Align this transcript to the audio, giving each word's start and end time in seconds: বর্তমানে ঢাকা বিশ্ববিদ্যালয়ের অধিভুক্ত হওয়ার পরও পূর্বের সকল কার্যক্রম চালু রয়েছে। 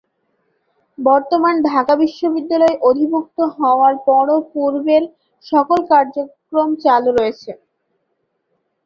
বর্তমানে 0.97 1.59
ঢাকা 1.69 1.93
বিশ্ববিদ্যালয়ের 2.01 2.81
অধিভুক্ত 2.89 3.37
হওয়ার 3.57 3.93
পরও 4.07 4.37
পূর্বের 4.51 5.03
সকল 5.45 5.79
কার্যক্রম 5.91 6.69
চালু 6.83 7.09
রয়েছে। 7.13 7.51